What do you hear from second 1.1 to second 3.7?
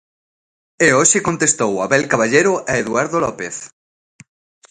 contestou Abel Caballero a Eduardo López.